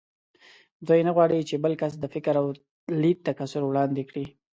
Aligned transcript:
دوی 0.87 1.01
نه 1.07 1.11
غواړ 1.15 1.29
چې 1.49 1.55
بل 1.63 1.73
کس 1.81 1.93
د 1.99 2.05
فکر 2.13 2.33
او 2.41 2.47
لید 3.01 3.17
تکثر 3.27 3.61
وړاندې 3.65 4.03
کړي 4.09 4.25